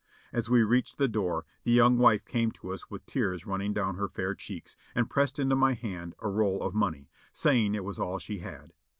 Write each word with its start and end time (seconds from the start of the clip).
As 0.33 0.49
we 0.49 0.63
reached 0.63 0.97
the 0.97 1.07
door 1.07 1.45
the 1.63 1.69
young 1.69 1.99
wife 1.99 2.25
came 2.25 2.49
to 2.53 2.73
us 2.73 2.85
wnth 2.85 3.05
tears 3.05 3.45
raining 3.45 3.71
down 3.75 3.97
her 3.97 4.07
fair 4.09 4.33
cheeks, 4.33 4.75
and 4.95 5.07
pressed 5.07 5.37
into 5.37 5.55
my 5.55 5.73
hand 5.75 6.15
a 6.23 6.27
roll 6.27 6.63
of 6.63 6.73
money, 6.73 7.11
saying 7.31 7.75
it 7.75 7.83
was 7.83 7.99
all 7.99 8.17
she 8.17 8.39
had. 8.39 8.73